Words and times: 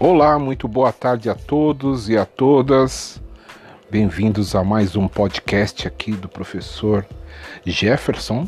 Olá, 0.00 0.38
muito 0.38 0.68
boa 0.68 0.92
tarde 0.92 1.28
a 1.28 1.34
todos 1.34 2.08
e 2.08 2.16
a 2.16 2.24
todas. 2.24 3.20
Bem-vindos 3.90 4.54
a 4.54 4.62
mais 4.62 4.94
um 4.94 5.08
podcast 5.08 5.88
aqui 5.88 6.12
do 6.12 6.28
professor 6.28 7.04
Jefferson, 7.66 8.46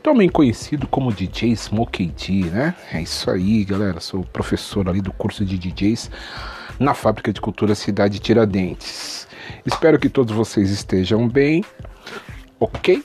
também 0.00 0.28
conhecido 0.28 0.86
como 0.86 1.12
DJ 1.12 1.56
Smokey 1.56 2.06
D, 2.06 2.50
né? 2.50 2.76
É 2.92 3.02
isso 3.02 3.28
aí, 3.32 3.64
galera. 3.64 3.98
Sou 3.98 4.22
professor 4.22 4.88
ali 4.88 5.00
do 5.00 5.12
curso 5.12 5.44
de 5.44 5.58
DJs 5.58 6.08
na 6.78 6.94
Fábrica 6.94 7.32
de 7.32 7.40
Cultura 7.40 7.74
Cidade 7.74 8.20
Tiradentes. 8.20 9.26
Espero 9.66 9.98
que 9.98 10.08
todos 10.08 10.32
vocês 10.32 10.70
estejam 10.70 11.28
bem, 11.28 11.64
ok? 12.60 13.02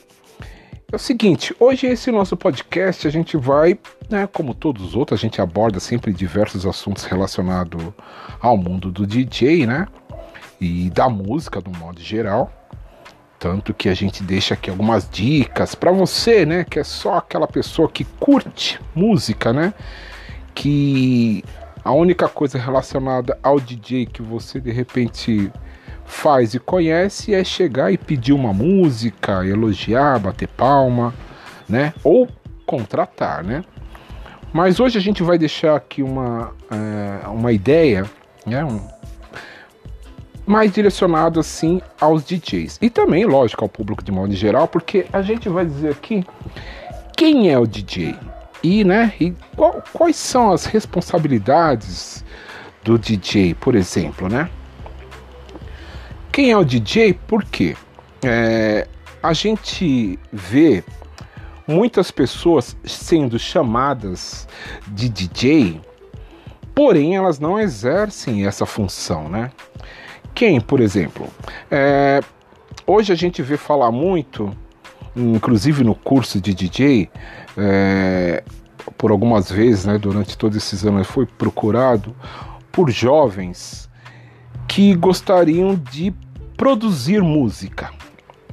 É 0.90 0.96
o 0.96 0.98
seguinte, 0.98 1.54
hoje 1.60 1.86
esse 1.86 2.10
nosso 2.10 2.34
podcast 2.34 3.06
a 3.06 3.10
gente 3.10 3.36
vai, 3.36 3.78
né, 4.08 4.26
como 4.26 4.54
todos 4.54 4.82
os 4.82 4.96
outros, 4.96 5.20
a 5.20 5.22
gente 5.22 5.38
aborda 5.38 5.78
sempre 5.78 6.14
diversos 6.14 6.64
assuntos 6.64 7.04
relacionados 7.04 7.92
ao 8.40 8.56
mundo 8.56 8.90
do 8.90 9.06
DJ, 9.06 9.66
né? 9.66 9.86
E 10.58 10.88
da 10.88 11.06
música 11.10 11.60
do 11.60 11.70
modo 11.70 12.00
geral. 12.00 12.50
Tanto 13.38 13.74
que 13.74 13.90
a 13.90 13.94
gente 13.94 14.22
deixa 14.22 14.54
aqui 14.54 14.70
algumas 14.70 15.06
dicas 15.10 15.74
para 15.74 15.92
você, 15.92 16.46
né, 16.46 16.64
que 16.64 16.78
é 16.78 16.84
só 16.84 17.18
aquela 17.18 17.46
pessoa 17.46 17.86
que 17.90 18.04
curte 18.18 18.80
música, 18.94 19.52
né? 19.52 19.74
Que 20.54 21.44
a 21.84 21.92
única 21.92 22.30
coisa 22.30 22.58
relacionada 22.58 23.38
ao 23.42 23.60
DJ 23.60 24.06
que 24.06 24.22
você 24.22 24.58
de 24.58 24.72
repente 24.72 25.52
faz 26.08 26.54
e 26.54 26.58
conhece 26.58 27.34
é 27.34 27.44
chegar 27.44 27.92
e 27.92 27.98
pedir 27.98 28.32
uma 28.32 28.52
música, 28.52 29.46
elogiar, 29.46 30.18
bater 30.18 30.48
palma, 30.48 31.14
né? 31.68 31.92
Ou 32.02 32.26
contratar, 32.66 33.44
né? 33.44 33.62
Mas 34.52 34.80
hoje 34.80 34.96
a 34.98 35.00
gente 35.00 35.22
vai 35.22 35.38
deixar 35.38 35.76
aqui 35.76 36.02
uma, 36.02 36.52
é, 36.70 37.28
uma 37.28 37.52
ideia, 37.52 38.04
né? 38.46 38.64
Um, 38.64 38.80
mais 40.46 40.72
direcionado 40.72 41.38
assim 41.38 41.82
aos 42.00 42.24
DJs 42.24 42.78
e 42.80 42.88
também, 42.88 43.26
lógico, 43.26 43.62
ao 43.62 43.68
público 43.68 44.02
de 44.02 44.10
modo 44.10 44.34
geral, 44.34 44.66
porque 44.66 45.04
a 45.12 45.20
gente 45.20 45.46
vai 45.46 45.66
dizer 45.66 45.90
aqui 45.90 46.24
quem 47.14 47.52
é 47.52 47.58
o 47.58 47.66
DJ 47.66 48.16
e, 48.62 48.82
né? 48.82 49.12
E 49.20 49.34
qual, 49.54 49.84
quais 49.92 50.16
são 50.16 50.50
as 50.50 50.64
responsabilidades 50.64 52.24
do 52.82 52.98
DJ, 52.98 53.54
por 53.54 53.74
exemplo, 53.74 54.26
né? 54.26 54.48
Quem 56.38 56.52
é 56.52 56.56
o 56.56 56.64
DJ? 56.64 57.14
Por 57.14 57.42
quê? 57.42 57.74
É, 58.24 58.86
a 59.20 59.32
gente 59.32 60.16
vê 60.32 60.84
muitas 61.66 62.12
pessoas 62.12 62.76
sendo 62.84 63.40
chamadas 63.40 64.46
de 64.86 65.08
DJ, 65.08 65.80
porém 66.76 67.16
elas 67.16 67.40
não 67.40 67.58
exercem 67.58 68.46
essa 68.46 68.64
função, 68.64 69.28
né? 69.28 69.50
Quem, 70.32 70.60
por 70.60 70.78
exemplo? 70.78 71.26
É, 71.68 72.20
hoje 72.86 73.12
a 73.12 73.16
gente 73.16 73.42
vê 73.42 73.56
falar 73.56 73.90
muito, 73.90 74.56
inclusive 75.16 75.82
no 75.82 75.96
curso 75.96 76.40
de 76.40 76.54
DJ, 76.54 77.10
é, 77.56 78.44
por 78.96 79.10
algumas 79.10 79.50
vezes, 79.50 79.86
né, 79.86 79.98
durante 79.98 80.38
todos 80.38 80.56
esses 80.56 80.86
anos, 80.86 81.04
foi 81.04 81.26
procurado 81.26 82.14
por 82.70 82.88
jovens 82.92 83.88
que 84.68 84.94
gostariam 84.94 85.74
de 85.74 86.14
produzir 86.58 87.22
música, 87.22 87.90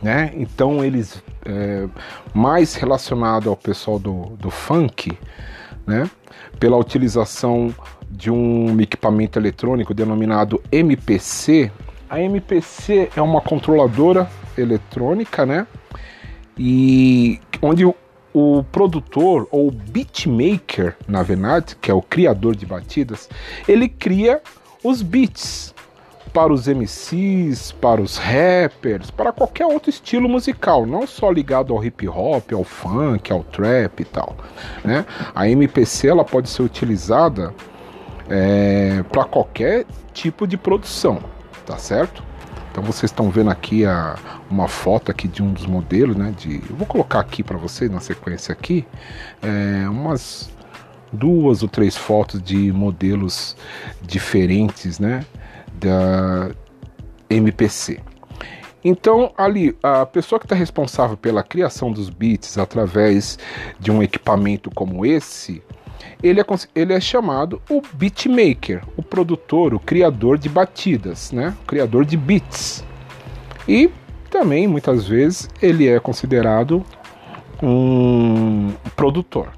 né? 0.01 0.31
Então 0.35 0.85
eles 0.85 1.21
é, 1.43 1.87
mais 2.33 2.75
relacionado 2.75 3.49
ao 3.49 3.57
pessoal 3.57 3.97
do, 3.97 4.37
do 4.39 4.51
funk, 4.51 5.17
né? 5.85 6.09
Pela 6.59 6.77
utilização 6.77 7.73
de 8.09 8.29
um 8.29 8.79
equipamento 8.79 9.39
eletrônico 9.39 9.93
denominado 9.93 10.61
MPC. 10.71 11.71
A 12.07 12.21
MPC 12.21 13.09
é 13.15 13.21
uma 13.21 13.41
controladora 13.41 14.29
eletrônica, 14.55 15.43
né? 15.45 15.65
E 16.57 17.41
onde 17.59 17.83
o, 17.85 17.95
o 18.33 18.63
produtor 18.71 19.47
ou 19.51 19.71
beatmaker, 19.71 20.95
na 21.07 21.23
verdade, 21.23 21.75
que 21.81 21.89
é 21.89 21.93
o 21.93 22.03
criador 22.03 22.55
de 22.55 22.67
batidas, 22.67 23.27
ele 23.67 23.89
cria 23.89 24.41
os 24.83 25.01
beats, 25.01 25.74
para 26.35 26.51
os 26.51 26.67
MCs, 26.67 27.71
para 27.71 28.01
os 28.01 28.17
rappers, 28.17 29.09
para 29.09 29.31
qualquer 29.31 29.65
outro 29.65 29.89
estilo 29.89 30.27
musical, 30.27 30.85
não 30.85 31.07
só 31.07 31.31
ligado 31.31 31.73
ao 31.73 31.81
hip 31.81 32.05
hop, 32.09 32.51
ao 32.51 32.65
funk, 32.65 33.31
ao 33.31 33.41
trap 33.41 34.01
e 34.01 34.03
tal. 34.03 34.35
Né? 34.83 35.05
A 35.33 35.47
MPC 35.47 36.09
ela 36.09 36.25
pode 36.25 36.49
ser 36.49 36.61
utilizada 36.61 37.53
é, 38.29 39.01
para 39.13 39.23
qualquer 39.23 39.85
tipo 40.11 40.45
de 40.45 40.57
produção, 40.57 41.21
tá 41.65 41.77
certo? 41.77 42.21
Então 42.69 42.83
vocês 42.83 43.09
estão 43.09 43.29
vendo 43.29 43.49
aqui 43.49 43.85
a, 43.85 44.17
uma 44.51 44.67
foto 44.67 45.09
aqui 45.09 45.29
de 45.29 45.41
um 45.41 45.53
dos 45.53 45.65
modelos, 45.65 46.17
né? 46.17 46.33
De, 46.37 46.55
eu 46.69 46.75
vou 46.75 46.85
colocar 46.85 47.21
aqui 47.21 47.43
para 47.43 47.57
vocês 47.57 47.89
na 47.89 48.01
sequência 48.01 48.51
aqui, 48.51 48.85
é, 49.41 49.87
umas 49.87 50.49
duas 51.13 51.63
ou 51.63 51.69
três 51.69 51.95
fotos 51.95 52.43
de 52.43 52.73
modelos 52.73 53.55
diferentes, 54.01 54.99
né? 54.99 55.25
Da 55.79 56.51
MPC. 57.29 57.99
Então, 58.83 59.33
ali, 59.35 59.75
a 59.81 60.05
pessoa 60.05 60.39
que 60.39 60.45
está 60.45 60.55
responsável 60.55 61.17
pela 61.17 61.41
criação 61.41 61.91
dos 61.91 62.09
beats 62.09 62.57
através 62.57 63.39
de 63.79 63.91
um 63.91 64.03
equipamento 64.03 64.69
como 64.69 65.03
esse, 65.03 65.63
ele 66.21 66.39
é, 66.39 66.45
ele 66.75 66.93
é 66.93 66.99
chamado 66.99 67.59
o 67.67 67.81
beatmaker, 67.93 68.83
o 68.95 69.01
produtor, 69.01 69.73
o 69.73 69.79
criador 69.79 70.37
de 70.37 70.49
batidas, 70.49 71.31
né? 71.31 71.55
o 71.63 71.65
criador 71.65 72.05
de 72.05 72.15
beats. 72.15 72.83
E 73.67 73.89
também, 74.29 74.67
muitas 74.67 75.07
vezes, 75.07 75.49
ele 75.61 75.87
é 75.87 75.99
considerado 75.99 76.85
um 77.63 78.71
produtor. 78.95 79.49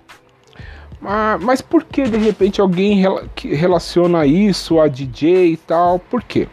Ah, 1.04 1.38
mas 1.42 1.62
por 1.62 1.84
que 1.84 2.04
de 2.04 2.18
repente 2.18 2.60
alguém 2.60 3.04
relaciona 3.36 4.26
isso 4.26 4.80
a 4.80 4.88
DJ 4.88 5.54
e 5.54 5.58
tal? 5.58 6.00
Por 6.00 6.24
quê? 6.24 6.48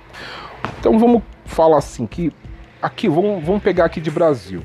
Então 0.78 0.99
vamos 0.99 1.22
falar 1.44 1.78
assim 1.78 2.06
que 2.06 2.32
aqui 2.81 3.09
vamos, 3.09 3.43
vamos 3.44 3.62
pegar 3.62 3.87
aqui 3.87 4.00
de 4.00 4.10
Brasil. 4.10 4.62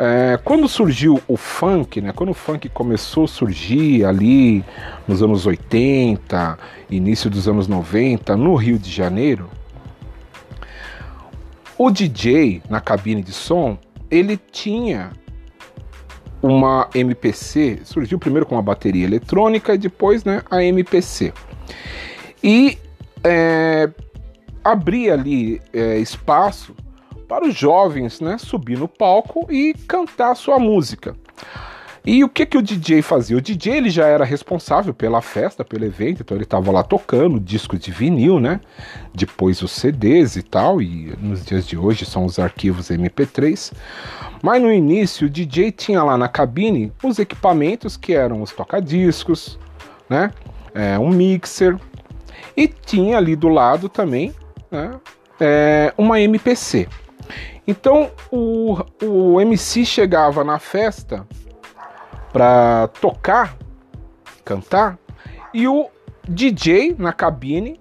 É, 0.00 0.38
quando 0.44 0.68
surgiu 0.68 1.20
o 1.26 1.36
funk, 1.36 2.00
né, 2.00 2.12
quando 2.12 2.30
o 2.30 2.34
funk 2.34 2.68
começou 2.68 3.24
a 3.24 3.28
surgir 3.28 4.04
ali 4.04 4.64
nos 5.08 5.22
anos 5.22 5.44
80, 5.44 6.56
início 6.88 7.28
dos 7.28 7.48
anos 7.48 7.66
90, 7.66 8.36
no 8.36 8.54
Rio 8.54 8.78
de 8.78 8.90
Janeiro, 8.90 9.50
o 11.76 11.90
DJ 11.90 12.62
na 12.70 12.80
cabine 12.80 13.22
de 13.22 13.32
som 13.32 13.76
ele 14.10 14.36
tinha 14.36 15.10
uma 16.48 16.88
MPC, 16.94 17.80
surgiu 17.84 18.18
primeiro 18.18 18.46
com 18.46 18.58
a 18.58 18.62
bateria 18.62 19.04
eletrônica 19.04 19.74
e 19.74 19.78
depois 19.78 20.24
né, 20.24 20.42
a 20.50 20.62
MPC. 20.62 21.32
E 22.42 22.78
é, 23.24 23.90
abria 24.64 25.14
ali 25.14 25.60
é, 25.72 25.98
espaço 25.98 26.74
para 27.28 27.46
os 27.46 27.54
jovens 27.54 28.20
né, 28.20 28.38
subir 28.38 28.78
no 28.78 28.88
palco 28.88 29.46
e 29.50 29.74
cantar 29.86 30.34
sua 30.34 30.58
música. 30.58 31.14
E 32.10 32.24
o 32.24 32.28
que 32.30 32.46
que 32.46 32.56
o 32.56 32.62
DJ 32.62 33.02
fazia? 33.02 33.36
O 33.36 33.40
DJ 33.40 33.76
ele 33.76 33.90
já 33.90 34.06
era 34.06 34.24
responsável 34.24 34.94
pela 34.94 35.20
festa, 35.20 35.62
pelo 35.62 35.84
evento, 35.84 36.22
então 36.22 36.34
ele 36.34 36.44
estava 36.44 36.72
lá 36.72 36.82
tocando 36.82 37.38
discos 37.38 37.78
de 37.78 37.90
vinil, 37.90 38.40
né? 38.40 38.62
Depois 39.14 39.60
os 39.60 39.72
CDs 39.72 40.34
e 40.34 40.42
tal, 40.42 40.80
e 40.80 41.14
nos 41.20 41.44
dias 41.44 41.66
de 41.66 41.76
hoje 41.76 42.06
são 42.06 42.24
os 42.24 42.38
arquivos 42.38 42.88
MP3. 42.88 43.74
Mas 44.42 44.62
no 44.62 44.72
início 44.72 45.26
o 45.26 45.30
DJ 45.30 45.70
tinha 45.70 46.02
lá 46.02 46.16
na 46.16 46.28
cabine 46.28 46.90
os 47.02 47.18
equipamentos 47.18 47.94
que 47.94 48.14
eram 48.14 48.40
os 48.40 48.52
tocadiscos, 48.52 49.58
né? 50.08 50.30
É, 50.74 50.98
um 50.98 51.10
mixer 51.10 51.76
e 52.56 52.66
tinha 52.66 53.18
ali 53.18 53.36
do 53.36 53.48
lado 53.48 53.86
também 53.86 54.34
né? 54.70 54.98
é, 55.38 55.92
uma 55.98 56.18
MPC. 56.18 56.88
Então 57.66 58.10
o, 58.32 58.78
o 59.04 59.38
MC 59.42 59.84
chegava 59.84 60.42
na 60.42 60.58
festa 60.58 61.26
para 62.32 62.88
tocar, 63.00 63.56
cantar, 64.44 64.98
e 65.52 65.66
o 65.66 65.88
DJ 66.28 66.94
na 66.98 67.12
cabine 67.12 67.80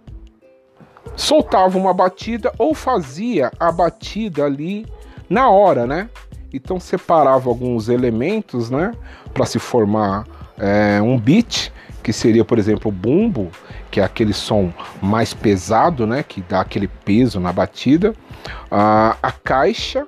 soltava 1.16 1.78
uma 1.78 1.94
batida 1.94 2.52
ou 2.58 2.74
fazia 2.74 3.52
a 3.60 3.72
batida 3.72 4.46
ali 4.46 4.86
na 5.30 5.50
hora, 5.50 5.86
né? 5.86 6.10
Então 6.54 6.80
separava 6.80 7.50
alguns 7.50 7.90
elementos, 7.90 8.70
né, 8.70 8.94
para 9.34 9.46
se 9.46 9.60
formar 9.60 10.26
é, 10.58 11.02
um 11.02 11.20
beat, 11.20 11.72
que 12.02 12.14
seria, 12.14 12.46
por 12.46 12.58
exemplo, 12.58 12.90
o 12.90 12.92
bumbo, 12.92 13.52
que 13.92 14.00
é 14.00 14.04
aquele 14.04 14.34
som 14.34 14.72
mais 15.02 15.34
pesado, 15.34 16.08
né, 16.08 16.24
que 16.24 16.42
dá 16.42 16.62
aquele 16.62 16.88
peso 16.88 17.40
na 17.40 17.52
batida, 17.52 18.14
a, 18.72 19.18
a 19.22 19.32
caixa 19.32 20.08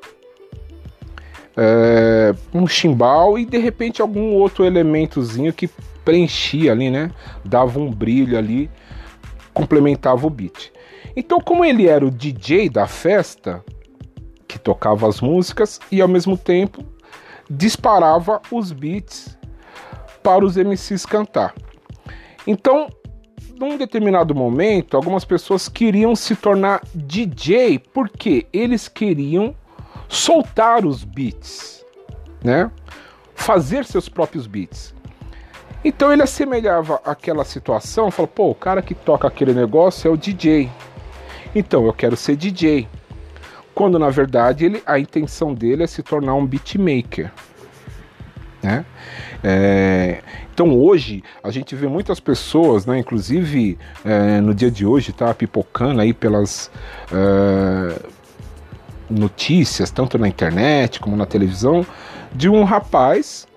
é, 1.62 2.34
um 2.54 2.66
chimbal 2.66 3.38
e 3.38 3.46
de 3.46 3.58
repente 3.58 4.02
algum 4.02 4.34
outro 4.34 4.64
elementozinho 4.64 5.52
que 5.52 5.70
preenchia 6.06 6.72
ali, 6.72 6.90
né? 6.90 7.12
Dava 7.44 7.80
um 7.80 7.92
brilho 7.92 8.38
ali 8.38 8.70
complementava 9.54 10.26
o 10.26 10.30
beat. 10.30 10.72
Então, 11.16 11.42
como 11.42 11.66
ele 11.66 11.88
era 11.88 12.06
o 12.06 12.12
DJ 12.12 12.70
da 12.70 12.88
festa, 12.88 13.64
que 14.48 14.58
tocava 14.58 15.08
as 15.08 15.20
músicas 15.20 15.80
e 15.92 16.02
ao 16.02 16.08
mesmo 16.08 16.38
tempo 16.38 16.84
disparava 17.50 18.42
os 18.52 18.72
beats 18.72 19.38
para 20.24 20.46
os 20.46 20.56
MCs 20.56 21.06
cantar. 21.06 21.54
Então, 22.48 22.88
num 23.60 23.78
determinado 23.78 24.34
momento, 24.34 24.96
algumas 24.96 25.26
pessoas 25.26 25.68
queriam 25.68 26.16
se 26.16 26.36
tornar 26.36 26.82
DJ 26.96 27.80
porque 27.94 28.48
eles 28.54 28.88
queriam 28.88 29.54
soltar 30.10 30.86
os 30.86 31.04
beats, 31.04 31.86
né? 32.44 32.70
Fazer 33.36 33.86
seus 33.86 34.10
próprios 34.10 34.48
beats. 34.48 34.94
Então 35.86 36.12
ele 36.12 36.24
assemelhava 36.24 37.00
aquela 37.06 37.46
situação, 37.46 38.12
falou: 38.12 38.28
"Pô, 38.28 38.50
o 38.50 38.56
cara 38.56 38.82
que 38.82 38.94
toca 38.94 39.28
aquele 39.28 39.54
negócio 39.54 40.10
é 40.10 40.12
o 40.12 40.18
DJ. 40.18 40.70
Então 41.56 41.86
eu 41.86 41.94
quero 41.94 42.18
ser 42.18 42.36
DJ." 42.36 42.88
Quando 43.74 43.98
na 43.98 44.10
verdade 44.10 44.66
ele, 44.66 44.84
a 44.86 45.00
intenção 45.00 45.54
dele 45.54 45.84
é 45.84 45.88
se 45.88 46.04
tornar 46.04 46.34
um 46.34 46.46
beatmaker. 46.46 47.32
Né? 48.62 48.86
É, 49.42 50.22
então 50.54 50.78
hoje 50.78 51.24
a 51.42 51.50
gente 51.50 51.74
vê 51.76 51.88
muitas 51.88 52.20
pessoas, 52.20 52.86
né, 52.86 53.00
inclusive 53.00 53.80
é, 54.04 54.42
no 54.42 54.54
dia 54.54 54.70
de 54.70 54.86
hoje, 54.86 55.14
tá 55.14 55.34
pipocando 55.34 56.02
aí 56.02 56.14
pelas 56.14 56.70
é, 57.10 58.02
notícias, 59.10 59.92
tanto 59.92 60.18
na 60.18 60.28
internet 60.28 61.00
como 61.00 61.16
na 61.16 61.26
televisão, 61.26 61.86
de 62.34 62.50
um 62.50 62.64
rapaz 62.64 63.48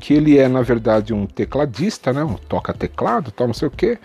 que 0.00 0.14
ele 0.14 0.38
é 0.38 0.46
na 0.48 0.62
verdade 0.62 1.12
um 1.12 1.26
tecladista, 1.26 2.12
né, 2.12 2.22
um 2.22 2.34
toca 2.34 2.72
teclado, 2.72 3.30
tal, 3.30 3.46
não 3.48 3.54
sei 3.54 3.68
o 3.68 3.70
que, 3.70 3.98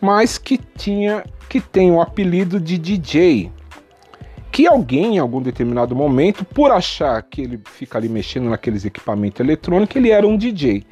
mas 0.00 0.38
que 0.38 0.58
tinha 0.58 1.24
que 1.48 1.60
tem 1.60 1.90
o 1.90 2.00
apelido 2.00 2.60
de 2.60 2.78
DJ 2.78 3.52
que 4.56 4.66
alguém 4.66 5.16
em 5.16 5.18
algum 5.18 5.42
determinado 5.42 5.94
momento, 5.94 6.42
por 6.42 6.70
achar 6.70 7.22
que 7.22 7.42
ele 7.42 7.60
fica 7.66 7.98
ali 7.98 8.08
mexendo 8.08 8.48
naqueles 8.48 8.86
equipamentos 8.86 9.38
eletrônicos, 9.38 9.94
ele 9.94 10.10
era 10.10 10.26
um 10.26 10.34
DJ. 10.34 10.82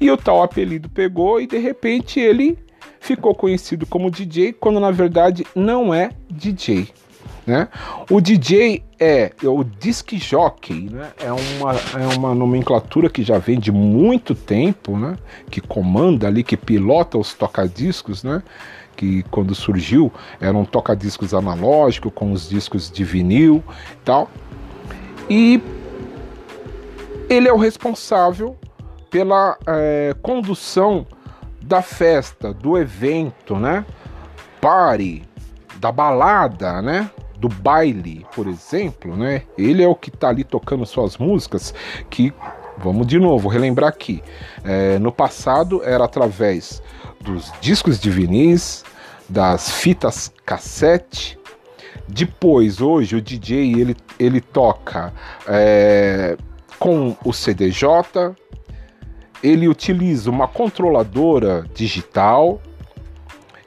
E 0.00 0.10
o 0.10 0.16
tal 0.16 0.42
apelido 0.42 0.88
pegou 0.88 1.40
e 1.40 1.46
de 1.46 1.58
repente 1.58 2.18
ele 2.18 2.58
ficou 2.98 3.32
conhecido 3.32 3.86
como 3.86 4.10
DJ, 4.10 4.52
quando 4.54 4.80
na 4.80 4.90
verdade 4.90 5.46
não 5.54 5.94
é 5.94 6.10
DJ. 6.28 6.88
Né? 7.46 7.68
O 8.10 8.20
DJ 8.20 8.82
é, 8.98 9.32
é 9.42 9.48
o 9.48 9.62
disc 9.62 10.10
jockey, 10.16 10.88
né? 10.90 11.12
é, 11.18 11.30
uma, 11.30 11.72
é 11.74 12.16
uma 12.16 12.34
nomenclatura 12.34 13.10
que 13.10 13.22
já 13.22 13.36
vem 13.36 13.58
de 13.58 13.70
muito 13.70 14.34
tempo, 14.34 14.96
né? 14.96 15.16
que 15.50 15.60
comanda 15.60 16.26
ali, 16.26 16.42
que 16.42 16.56
pilota 16.56 17.18
os 17.18 17.34
tocadiscos, 17.34 18.24
né? 18.24 18.42
que 18.96 19.22
quando 19.24 19.54
surgiu 19.54 20.12
era 20.40 20.56
um 20.56 20.64
toca-discos 20.64 21.34
analógico 21.34 22.10
com 22.10 22.32
os 22.32 22.48
discos 22.48 22.90
de 22.90 23.04
vinil 23.04 23.62
e 23.92 23.96
tal. 24.04 24.30
E 25.28 25.62
ele 27.28 27.48
é 27.48 27.52
o 27.52 27.56
responsável 27.56 28.56
pela 29.10 29.56
é, 29.66 30.14
condução 30.22 31.06
da 31.60 31.82
festa, 31.82 32.52
do 32.52 32.76
evento, 32.76 33.56
né? 33.56 33.84
Party, 34.60 35.22
da 35.76 35.90
balada, 35.90 36.82
né? 36.82 37.10
Do 37.38 37.48
baile, 37.48 38.24
por 38.34 38.46
exemplo, 38.46 39.16
né? 39.16 39.42
Ele 39.58 39.82
é 39.82 39.88
o 39.88 39.94
que 39.94 40.08
está 40.08 40.28
ali 40.28 40.44
tocando 40.44 40.86
suas 40.86 41.18
músicas 41.18 41.74
que 42.08 42.32
Vamos 42.76 43.06
de 43.06 43.18
novo 43.18 43.48
relembrar 43.48 43.88
aqui. 43.88 44.22
É, 44.64 44.98
no 44.98 45.12
passado 45.12 45.82
era 45.84 46.04
através 46.04 46.82
dos 47.20 47.52
discos 47.60 48.00
de 48.00 48.10
vinis, 48.10 48.84
das 49.28 49.70
fitas 49.70 50.32
cassete. 50.44 51.38
Depois, 52.08 52.80
hoje, 52.80 53.16
o 53.16 53.22
DJ 53.22 53.80
ele, 53.80 53.96
ele 54.18 54.40
toca 54.40 55.12
é, 55.46 56.36
com 56.78 57.16
o 57.24 57.32
CDJ, 57.32 58.34
ele 59.42 59.68
utiliza 59.68 60.30
uma 60.30 60.46
controladora 60.46 61.64
digital, 61.74 62.60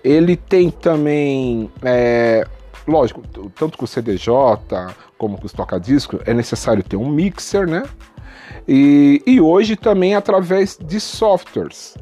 ele 0.03 0.35
tem 0.35 0.69
também, 0.69 1.71
é, 1.81 2.45
lógico, 2.87 3.21
tanto 3.55 3.77
com 3.77 3.85
o 3.85 3.87
CDJ 3.87 4.33
como 5.17 5.37
com 5.37 5.45
os 5.45 5.53
toca-discos, 5.53 6.21
é 6.25 6.33
necessário 6.33 6.83
ter 6.83 6.95
um 6.97 7.09
mixer, 7.09 7.67
né? 7.67 7.83
E, 8.67 9.21
e 9.25 9.41
hoje 9.41 9.75
também 9.75 10.15
através 10.15 10.77
de 10.77 10.99
softwares 10.99 11.95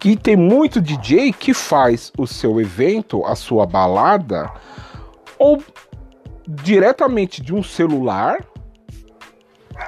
que 0.00 0.16
tem 0.16 0.34
muito 0.34 0.80
DJ 0.80 1.30
que 1.30 1.52
faz 1.52 2.10
o 2.16 2.26
seu 2.26 2.58
evento, 2.58 3.24
a 3.26 3.36
sua 3.36 3.66
balada, 3.66 4.50
ou 5.38 5.62
diretamente 6.48 7.42
de 7.42 7.54
um 7.54 7.62
celular. 7.62 8.42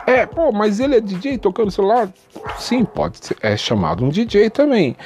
É, 0.06 0.26
pô, 0.26 0.52
mas 0.52 0.80
ele 0.80 0.96
é 0.96 1.00
DJ 1.00 1.38
tocando 1.38 1.70
celular? 1.70 2.10
Sim, 2.58 2.84
pode 2.84 3.24
ser, 3.24 3.36
é 3.40 3.56
chamado 3.56 4.04
um 4.04 4.10
DJ 4.10 4.50
também. 4.50 4.96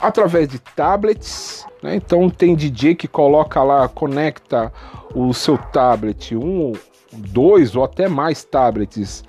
Através 0.00 0.48
de 0.48 0.58
tablets, 0.58 1.66
né? 1.82 1.94
Então 1.96 2.28
tem 2.30 2.54
DJ 2.54 2.94
que 2.94 3.08
coloca 3.08 3.62
lá, 3.62 3.88
conecta 3.88 4.72
o 5.14 5.32
seu 5.32 5.58
tablet, 5.58 6.36
um, 6.36 6.72
dois 7.12 7.74
ou 7.74 7.84
até 7.84 8.08
mais 8.08 8.44
tablets 8.44 9.24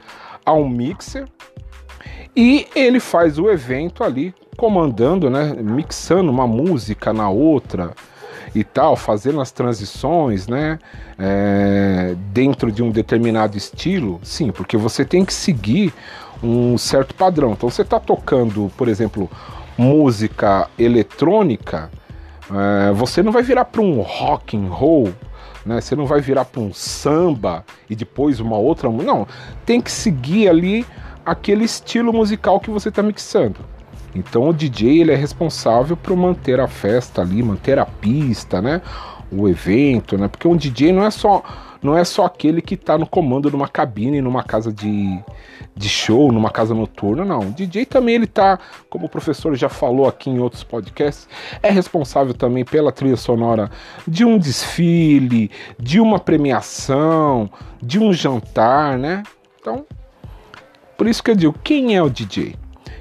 a 0.46 0.54
um 0.54 0.68
mixer 0.68 1.28
e 2.36 2.68
ele 2.76 3.00
faz 3.00 3.40
o 3.40 3.50
evento 3.50 4.04
ali 4.04 4.34
comandando, 4.56 5.30
né, 5.30 5.56
mixando 5.58 6.30
uma 6.30 6.46
música 6.46 7.14
na 7.14 7.30
outra 7.30 7.94
e 8.54 8.64
tal, 8.64 8.96
fazendo 8.96 9.40
as 9.40 9.52
transições, 9.52 10.48
né, 10.48 10.80
é, 11.18 12.16
dentro 12.32 12.72
de 12.72 12.84
um 12.84 12.92
determinado 12.92 13.58
estilo, 13.58 14.20
sim, 14.24 14.52
porque 14.52 14.76
você 14.76 15.06
tem 15.06 15.24
que 15.24 15.34
seguir 15.34 15.94
um 16.42 16.78
certo 16.78 17.14
padrão. 17.14 17.52
Então, 17.52 17.70
você 17.70 17.84
está 17.84 18.00
tocando, 18.00 18.72
por 18.78 18.88
exemplo, 18.88 19.30
música 19.80 20.70
eletrônica, 20.78 21.90
é, 22.52 22.92
você 22.92 23.24
não 23.24 23.32
vai 23.32 23.42
virar 23.42 23.64
para 23.64 23.82
um 23.82 24.02
rock 24.02 24.58
and 24.58 24.68
roll, 24.68 25.14
né? 25.66 25.80
Você 25.80 25.96
não 25.96 26.06
vai 26.06 26.20
virar 26.20 26.44
para 26.44 26.60
um 26.60 26.74
samba 26.74 27.64
e 27.90 27.96
depois 27.96 28.42
uma 28.42 28.58
outra, 28.58 28.90
não. 28.90 29.26
Tem 29.66 29.80
que 29.80 29.90
seguir 29.90 30.50
ali 30.50 30.86
aquele 31.26 31.64
estilo 31.64 32.12
musical 32.12 32.60
que 32.60 32.70
você 32.70 32.90
está 32.90 33.02
mixando. 33.02 33.62
Então 34.14 34.50
o 34.50 34.54
DJ 34.54 35.00
ele 35.00 35.14
é 35.14 35.16
responsável 35.16 35.96
por 35.96 36.14
manter 36.18 36.60
a 36.60 36.68
festa 36.68 37.22
ali, 37.22 37.42
manter 37.42 37.80
a 37.80 37.86
pista, 37.86 38.62
né? 38.62 38.82
O 39.32 39.48
evento, 39.48 40.18
né? 40.18 40.28
Porque 40.28 40.48
um 40.48 40.58
DJ 40.58 40.92
não 40.92 41.06
é 41.06 41.12
só 41.12 41.42
não 41.82 41.98
é 41.98 42.04
só 42.04 42.26
aquele 42.26 42.62
que 42.62 42.76
está 42.76 42.98
no 42.98 43.08
comando 43.08 43.50
numa 43.50 43.68
cabine, 43.68 44.22
numa 44.22 44.44
casa 44.44 44.72
de, 44.72 45.20
de 45.76 45.90
show, 45.90 46.32
numa 46.32 46.50
casa 46.50 46.74
noturna, 46.74 47.24
não. 47.24 47.40
O 47.40 47.52
DJ 47.52 47.86
também 47.86 48.16
ele 48.16 48.28
tá, 48.28 48.60
como 48.90 49.06
o 49.06 49.10
professor 49.10 49.56
já 49.56 49.70
falou 49.70 50.08
aqui 50.08 50.30
em 50.30 50.40
outros 50.40 50.64
podcasts, 50.64 51.28
é 51.64 51.70
responsável 51.70 52.34
também 52.34 52.66
pela 52.66 52.92
trilha 52.92 53.18
sonora 53.18 53.72
de 54.08 54.26
um 54.26 54.38
desfile, 54.38 55.50
de 55.80 56.00
uma 56.00 56.20
premiação, 56.20 57.50
de 57.82 57.98
um 57.98 58.12
jantar, 58.12 58.98
né? 58.98 59.24
Então, 59.60 59.86
por 60.98 61.08
isso 61.08 61.24
que 61.24 61.32
eu 61.32 61.36
digo, 61.36 61.56
quem 61.64 61.96
é 61.96 62.04
o 62.04 62.10
DJ? 62.10 62.56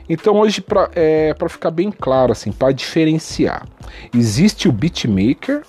Então 0.09 0.37
hoje, 0.37 0.61
para 0.61 0.89
é, 0.95 1.35
ficar 1.49 1.71
bem 1.71 1.91
claro, 1.91 2.33
assim, 2.33 2.51
para 2.51 2.73
diferenciar, 2.73 3.67
existe 4.15 4.69
o 4.69 4.73
beatmaker, 4.73 5.63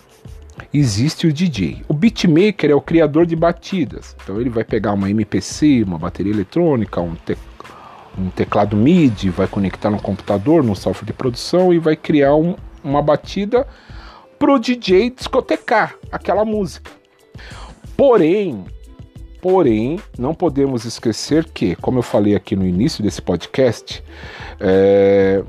existe 0.73 1.27
o 1.27 1.33
DJ. 1.33 1.83
O 1.87 1.93
beatmaker 1.93 2.69
é 2.69 2.75
o 2.75 2.81
criador 2.81 3.25
de 3.25 3.35
batidas. 3.35 4.15
Então 4.21 4.39
ele 4.39 4.49
vai 4.49 4.63
pegar 4.63 4.93
uma 4.93 5.09
MPC, 5.09 5.83
uma 5.85 5.97
bateria 5.97 6.33
eletrônica, 6.33 7.01
um, 7.01 7.15
te 7.15 7.37
um 8.17 8.29
teclado 8.29 8.75
MIDI, 8.75 9.29
vai 9.29 9.47
conectar 9.47 9.89
no 9.89 10.01
computador, 10.01 10.63
no 10.63 10.75
software 10.75 11.05
de 11.05 11.13
produção 11.13 11.73
e 11.73 11.79
vai 11.79 11.95
criar 11.95 12.35
um, 12.35 12.55
uma 12.83 13.01
batida 13.01 13.65
para 14.37 14.51
o 14.51 14.59
DJ 14.59 15.11
discotecar 15.11 15.95
aquela 16.11 16.43
música. 16.43 16.91
Porém, 17.95 18.65
Porém, 19.41 19.99
não 20.17 20.33
podemos 20.33 20.83
esquecer 20.83 21.45
que, 21.45 21.75
como 21.77 21.99
eu 21.99 22.03
falei 22.03 22.35
aqui 22.35 22.57
no 22.57 22.65
início 22.65 23.01
desse 23.01 23.21
podcast, 23.21 24.03
é, 24.59 25.41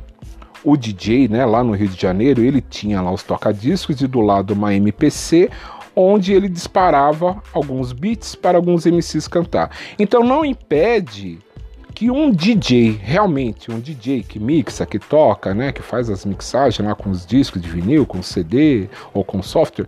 o 0.65 0.77
DJ, 0.77 1.29
né, 1.29 1.45
lá 1.45 1.65
no 1.65 1.73
Rio 1.73 1.89
de 1.89 2.01
Janeiro, 2.01 2.43
ele 2.43 2.61
tinha 2.61 3.01
lá 3.01 3.13
os 3.13 3.23
toca-discos 3.23 4.01
e 4.01 4.07
do 4.07 4.21
lado 4.21 4.53
uma 4.53 4.75
MPC, 4.75 5.51
onde 5.95 6.33
ele 6.33 6.49
disparava 6.49 7.43
alguns 7.53 7.93
beats 7.93 8.35
para 8.35 8.59
alguns 8.59 8.87
MCs 8.87 9.27
cantar. 9.27 9.71
Então 9.99 10.23
não 10.23 10.45
impede 10.45 11.39
que 11.95 12.11
um 12.11 12.31
DJ, 12.31 12.99
realmente, 13.03 13.71
um 13.71 13.79
DJ 13.79 14.23
que 14.23 14.39
mixa, 14.39 14.87
que 14.87 14.99
toca, 14.99 15.53
né, 15.53 15.73
que 15.73 15.83
faz 15.83 16.09
as 16.09 16.25
mixagens 16.25 16.87
lá 16.87 16.95
com 16.95 17.11
os 17.11 17.27
discos 17.27 17.61
de 17.61 17.69
vinil, 17.69 18.07
com 18.07 18.23
CD 18.23 18.89
ou 19.13 19.23
com 19.23 19.43
software, 19.43 19.87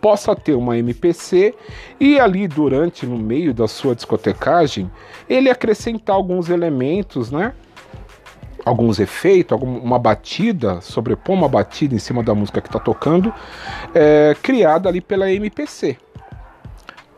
possa 0.00 0.34
ter 0.34 0.54
uma 0.54 0.78
MPC 0.78 1.54
e 1.98 2.18
ali 2.18 2.48
durante, 2.48 3.04
no 3.04 3.18
meio 3.18 3.52
da 3.52 3.68
sua 3.68 3.94
discotecagem, 3.94 4.90
ele 5.28 5.50
acrescentar 5.50 6.16
alguns 6.16 6.48
elementos, 6.48 7.30
né? 7.30 7.52
Alguns 8.64 8.98
efeitos, 8.98 9.52
alguma 9.52 9.98
batida, 9.98 10.80
sobrepor 10.80 11.34
uma 11.34 11.48
batida 11.48 11.94
em 11.94 11.98
cima 11.98 12.22
da 12.22 12.34
música 12.34 12.60
que 12.60 12.68
está 12.68 12.78
tocando, 12.78 13.32
é, 13.94 14.36
criada 14.42 14.88
ali 14.88 15.00
pela 15.00 15.30
MPC. 15.30 15.96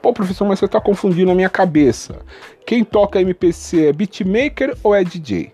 Pô, 0.00 0.12
professor, 0.12 0.46
mas 0.46 0.58
você 0.58 0.64
está 0.64 0.80
confundindo 0.80 1.30
a 1.30 1.34
minha 1.34 1.48
cabeça. 1.48 2.22
Quem 2.66 2.82
toca 2.82 3.20
MPC 3.20 3.86
é 3.86 3.92
beatmaker 3.92 4.76
ou 4.82 4.94
é 4.94 5.04
DJ? 5.04 5.52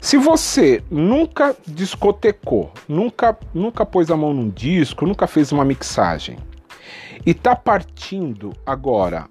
Se 0.00 0.16
você 0.16 0.82
nunca 0.90 1.56
discotecou, 1.66 2.72
nunca, 2.88 3.36
nunca 3.52 3.84
pôs 3.84 4.10
a 4.10 4.16
mão 4.16 4.32
num 4.32 4.48
disco, 4.48 5.06
nunca 5.06 5.26
fez 5.26 5.52
uma 5.52 5.64
mixagem 5.64 6.36
e 7.26 7.34
tá 7.34 7.54
partindo 7.54 8.52
agora, 8.64 9.26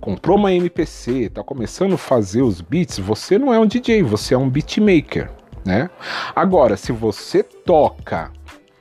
comprou 0.00 0.36
uma 0.36 0.52
MPC, 0.52 1.30
tá 1.30 1.42
começando 1.42 1.94
a 1.94 1.98
fazer 1.98 2.42
os 2.42 2.60
beats, 2.60 2.98
você 2.98 3.38
não 3.38 3.54
é 3.54 3.58
um 3.58 3.66
DJ, 3.66 4.02
você 4.02 4.34
é 4.34 4.38
um 4.38 4.50
beatmaker, 4.50 5.30
né? 5.64 5.88
Agora, 6.34 6.76
se 6.76 6.92
você 6.92 7.42
toca, 7.42 8.30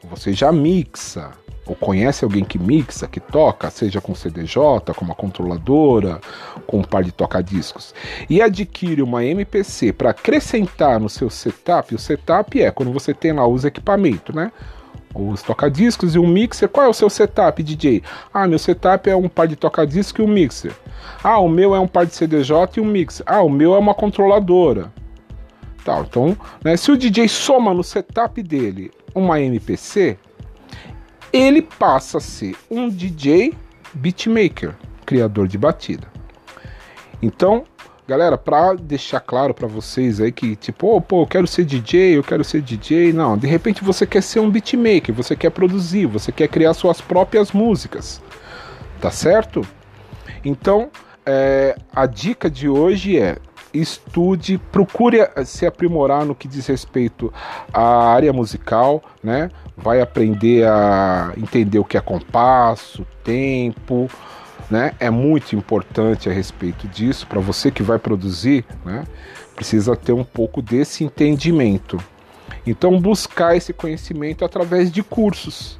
você 0.04 0.34
já 0.34 0.52
mixa, 0.52 1.32
ou 1.66 1.76
conhece 1.76 2.24
alguém 2.24 2.44
que 2.44 2.58
mixa, 2.58 3.08
que 3.08 3.20
toca, 3.20 3.70
seja 3.70 4.02
com 4.02 4.16
CDJ, 4.16 4.94
com 4.96 5.06
uma 5.06 5.16
controladora, 5.16 6.20
com 6.66 6.80
um 6.80 6.84
par 6.84 7.04
de 7.04 7.12
toca-discos, 7.12 7.94
e 8.30 8.42
adquire 8.42 9.02
uma 9.02 9.24
MPC 9.24 9.94
para 9.94 10.10
acrescentar 10.10 11.00
no 11.00 11.08
seu 11.08 11.30
setup, 11.30 11.94
o 11.94 12.00
setup 12.00 12.62
é 12.62 12.72
quando 12.72 12.92
você 12.92 13.14
tem 13.14 13.32
lá 13.32 13.48
os 13.48 13.64
equipamentos, 13.64 14.34
né? 14.34 14.52
Os 15.14 15.42
toca-discos 15.42 16.16
e 16.16 16.20
um 16.20 16.28
mixer. 16.28 16.70
Qual 16.70 16.86
é 16.86 16.90
o 16.90 16.94
seu 16.94 17.10
setup, 17.10 17.62
DJ? 17.62 18.02
Ah, 18.34 18.48
meu 18.48 18.60
setup 18.60 19.10
é 19.10 19.16
um 19.16 19.28
par 19.28 19.48
de 19.48 19.56
toca-discos 19.56 20.20
e 20.20 20.28
um 20.28 20.32
mixer. 20.32 20.74
Ah, 21.24 21.40
o 21.40 21.50
meu 21.50 21.76
é 21.76 21.80
um 21.80 21.88
par 21.88 22.06
de 22.06 22.16
CDJ 22.16 22.56
e 22.78 22.82
um 22.82 22.86
mixer. 22.86 23.24
Ah, 23.28 23.42
o 23.42 23.50
meu 23.50 23.76
é 23.76 23.80
uma 23.80 23.94
controladora. 23.94 24.92
Tá, 25.84 26.00
então, 26.00 26.38
né, 26.64 26.78
se 26.78 26.92
o 26.92 26.98
DJ 26.98 27.28
soma 27.28 27.74
no 27.74 27.84
setup 27.84 28.42
dele 28.44 28.92
uma 29.16 29.42
MPC, 29.42 30.18
ele 31.34 31.62
passa 31.62 32.20
a 32.20 32.22
ser 32.22 32.56
um 32.70 32.88
DJ 32.88 33.54
beatmaker, 33.94 34.76
criador 35.06 35.48
de 35.48 35.58
batida. 35.58 36.08
Então, 37.22 37.64
galera, 38.12 38.38
para 38.38 38.74
deixar 38.74 39.22
claro 39.22 39.54
para 39.54 39.68
vocês 39.68 40.20
aí 40.20 40.34
que 40.34 40.58
tipo, 40.58 40.98
oh, 40.98 41.00
pô, 41.00 41.22
eu 41.22 41.28
quero 41.28 41.48
ser 41.48 41.64
DJ, 41.64 42.18
eu 42.18 42.24
quero 42.24 42.44
ser 42.44 42.62
DJ, 42.62 43.14
não, 43.14 43.38
de 43.38 43.48
repente 43.48 43.86
você 43.86 44.06
quer 44.06 44.22
ser 44.22 44.42
um 44.42 44.50
beatmaker, 44.52 45.16
você 45.16 45.34
quer 45.34 45.50
produzir, 45.50 46.08
você 46.08 46.30
quer 46.30 46.50
criar 46.50 46.74
suas 46.74 47.00
próprias 47.00 47.54
músicas, 47.54 48.22
tá 49.00 49.10
certo? 49.10 49.66
Então, 50.44 50.90
é, 51.26 51.78
a 51.96 52.06
dica 52.06 52.50
de 52.50 52.68
hoje 52.68 53.18
é 53.18 53.38
estude, 53.74 54.58
procure 54.58 55.20
se 55.46 55.66
aprimorar 55.66 56.26
no 56.26 56.36
que 56.36 56.50
diz 56.50 56.68
respeito 56.68 57.34
à 57.74 58.10
área 58.12 58.34
musical, 58.34 59.02
né? 59.24 59.50
Vai 59.78 60.02
aprender 60.02 60.68
a 60.68 61.32
entender 61.38 61.80
o 61.80 61.86
que 61.86 61.96
é 61.96 62.02
compasso, 62.02 63.08
tempo, 63.24 64.10
né? 64.72 64.94
É 65.00 65.10
muito 65.10 65.56
importante 65.56 66.30
a 66.30 66.34
respeito 66.34 66.88
disso 66.88 67.28
para 67.28 67.40
você 67.40 67.70
que 67.70 67.84
vai 67.84 68.00
produzir, 68.00 68.66
né? 68.86 69.06
Precisa 69.56 69.96
ter 69.96 70.14
um 70.14 70.24
pouco 70.24 70.62
desse 70.62 71.04
entendimento. 71.04 72.02
Então 72.66 73.00
buscar 73.00 73.56
esse 73.56 73.74
conhecimento 73.74 74.46
através 74.46 74.92
de 74.92 75.04
cursos, 75.04 75.78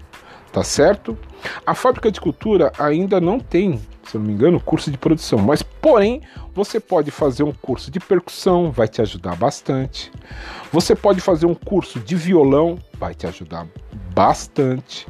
tá 0.52 0.64
certo? 0.64 1.18
A 1.66 1.74
fábrica 1.74 2.12
de 2.12 2.20
cultura 2.20 2.72
ainda 2.78 3.20
não 3.20 3.40
tem 3.40 3.80
se 4.12 4.18
não 4.18 4.26
me 4.26 4.34
engano, 4.34 4.60
curso 4.60 4.92
de 4.92 4.98
produção. 4.98 5.40
Mas, 5.40 5.62
porém, 5.62 6.22
você 6.54 6.80
pode 6.80 7.12
fazer 7.12 7.44
um 7.44 7.54
curso 7.54 7.90
de 7.90 8.00
percussão, 8.00 8.70
vai 8.70 8.88
te 8.88 9.02
ajudar 9.02 9.36
bastante. 9.38 10.12
Você 10.72 10.96
pode 10.96 11.22
fazer 11.22 11.46
um 11.46 11.56
curso 11.56 12.00
de 12.00 12.16
violão, 12.16 12.78
vai 13.00 13.14
te 13.14 13.26
ajudar 13.26 13.66
bastante. 14.14 15.08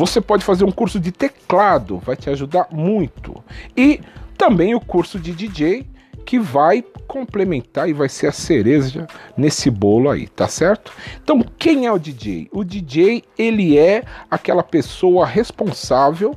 Você 0.00 0.18
pode 0.18 0.42
fazer 0.42 0.64
um 0.64 0.72
curso 0.72 0.98
de 0.98 1.12
teclado, 1.12 1.98
vai 1.98 2.16
te 2.16 2.30
ajudar 2.30 2.68
muito. 2.70 3.44
E 3.76 4.00
também 4.34 4.74
o 4.74 4.80
curso 4.80 5.18
de 5.18 5.34
DJ, 5.34 5.86
que 6.24 6.38
vai 6.38 6.82
complementar 7.06 7.86
e 7.86 7.92
vai 7.92 8.08
ser 8.08 8.28
a 8.28 8.32
cereja 8.32 9.06
nesse 9.36 9.70
bolo 9.70 10.08
aí, 10.08 10.26
tá 10.26 10.48
certo? 10.48 10.90
Então, 11.22 11.44
quem 11.58 11.84
é 11.84 11.92
o 11.92 11.98
DJ? 11.98 12.48
O 12.50 12.64
DJ, 12.64 13.24
ele 13.36 13.76
é 13.76 14.02
aquela 14.30 14.62
pessoa 14.62 15.26
responsável 15.26 16.34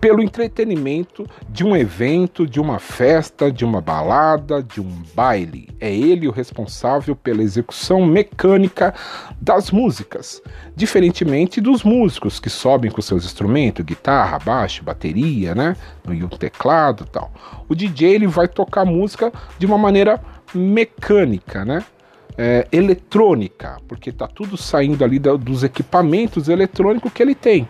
pelo 0.00 0.22
entretenimento 0.22 1.26
de 1.48 1.64
um 1.64 1.76
evento, 1.76 2.46
de 2.46 2.60
uma 2.60 2.78
festa, 2.78 3.50
de 3.50 3.64
uma 3.64 3.80
balada, 3.80 4.62
de 4.62 4.80
um 4.80 5.02
baile. 5.14 5.68
É 5.80 5.92
ele 5.92 6.28
o 6.28 6.30
responsável 6.30 7.16
pela 7.16 7.42
execução 7.42 8.04
mecânica 8.04 8.94
das 9.40 9.70
músicas, 9.70 10.42
diferentemente 10.74 11.60
dos 11.60 11.82
músicos 11.82 12.38
que 12.38 12.50
sobem 12.50 12.90
com 12.90 13.00
seus 13.00 13.24
instrumentos, 13.24 13.84
guitarra, 13.84 14.38
baixo, 14.38 14.84
bateria, 14.84 15.54
né, 15.54 15.76
e 16.08 16.22
um 16.22 16.28
teclado, 16.28 17.06
tal. 17.06 17.32
O 17.68 17.74
DJ 17.74 18.14
ele 18.14 18.26
vai 18.26 18.48
tocar 18.48 18.84
música 18.84 19.32
de 19.58 19.66
uma 19.66 19.78
maneira 19.78 20.20
mecânica, 20.54 21.64
né? 21.64 21.84
É, 22.38 22.68
eletrônica, 22.70 23.78
porque 23.88 24.12
tá 24.12 24.26
tudo 24.26 24.58
saindo 24.58 25.02
ali 25.02 25.18
da, 25.18 25.34
dos 25.36 25.64
equipamentos 25.64 26.50
eletrônicos 26.50 27.10
que 27.10 27.22
ele 27.22 27.34
tem 27.34 27.66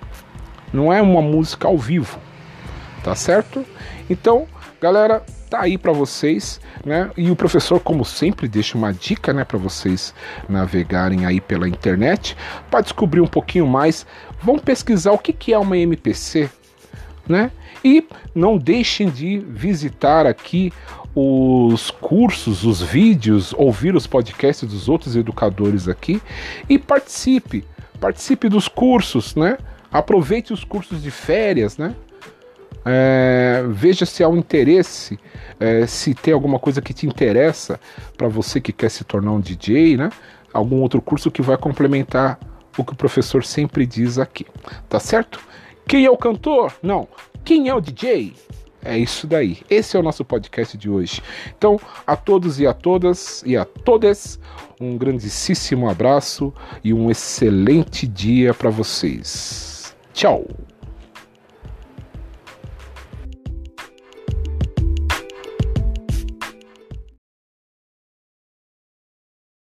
não 0.72 0.92
é 0.92 1.00
uma 1.00 1.22
música 1.22 1.68
ao 1.68 1.78
vivo, 1.78 2.18
tá 3.02 3.14
certo? 3.14 3.64
Então, 4.08 4.46
galera, 4.80 5.24
tá 5.48 5.62
aí 5.62 5.78
para 5.78 5.92
vocês, 5.92 6.60
né? 6.84 7.10
E 7.16 7.30
o 7.30 7.36
professor, 7.36 7.80
como 7.80 8.04
sempre, 8.04 8.48
deixa 8.48 8.76
uma 8.76 8.92
dica, 8.92 9.32
né, 9.32 9.44
para 9.44 9.58
vocês 9.58 10.14
navegarem 10.48 11.24
aí 11.24 11.40
pela 11.40 11.68
internet 11.68 12.36
para 12.70 12.80
descobrir 12.80 13.20
um 13.20 13.26
pouquinho 13.26 13.66
mais. 13.66 14.06
Vão 14.42 14.58
pesquisar 14.58 15.12
o 15.12 15.18
que, 15.18 15.32
que 15.32 15.52
é 15.52 15.58
uma 15.58 15.76
MPC, 15.76 16.50
né? 17.28 17.50
E 17.84 18.06
não 18.34 18.58
deixem 18.58 19.08
de 19.08 19.38
visitar 19.38 20.26
aqui 20.26 20.72
os 21.14 21.90
cursos, 21.90 22.64
os 22.64 22.82
vídeos, 22.82 23.54
ouvir 23.56 23.94
os 23.94 24.06
podcasts 24.06 24.68
dos 24.68 24.88
outros 24.88 25.16
educadores 25.16 25.88
aqui 25.88 26.20
e 26.68 26.78
participe, 26.78 27.64
participe 27.98 28.48
dos 28.48 28.68
cursos, 28.68 29.34
né? 29.34 29.56
Aproveite 29.98 30.52
os 30.52 30.64
cursos 30.64 31.02
de 31.02 31.10
férias, 31.10 31.78
né? 31.78 31.94
É, 32.84 33.64
veja 33.68 34.06
se 34.06 34.22
há 34.22 34.28
um 34.28 34.36
interesse, 34.36 35.18
é, 35.58 35.86
se 35.86 36.14
tem 36.14 36.32
alguma 36.32 36.58
coisa 36.58 36.80
que 36.80 36.94
te 36.94 37.06
interessa 37.06 37.80
para 38.16 38.28
você 38.28 38.60
que 38.60 38.72
quer 38.72 38.90
se 38.90 39.02
tornar 39.02 39.32
um 39.32 39.40
DJ, 39.40 39.96
né? 39.96 40.10
Algum 40.52 40.80
outro 40.80 41.02
curso 41.02 41.30
que 41.30 41.42
vai 41.42 41.56
complementar 41.56 42.38
o 42.78 42.84
que 42.84 42.92
o 42.92 42.96
professor 42.96 43.44
sempre 43.44 43.84
diz 43.86 44.18
aqui, 44.18 44.46
tá 44.88 45.00
certo? 45.00 45.40
Quem 45.88 46.04
é 46.04 46.10
o 46.10 46.16
cantor? 46.16 46.72
Não. 46.82 47.08
Quem 47.44 47.68
é 47.68 47.74
o 47.74 47.80
DJ? 47.80 48.34
É 48.84 48.96
isso 48.96 49.26
daí. 49.26 49.58
Esse 49.68 49.96
é 49.96 50.00
o 50.00 50.02
nosso 50.02 50.24
podcast 50.24 50.78
de 50.78 50.88
hoje. 50.88 51.20
Então, 51.56 51.80
a 52.06 52.14
todos 52.14 52.60
e 52.60 52.66
a 52.68 52.72
todas 52.72 53.42
e 53.44 53.56
a 53.56 53.64
todas, 53.64 54.38
um 54.80 54.96
grandíssimo 54.96 55.88
abraço 55.88 56.54
e 56.84 56.92
um 56.92 57.10
excelente 57.10 58.06
dia 58.06 58.54
para 58.54 58.70
vocês. 58.70 59.75
Tchau! 60.16 60.46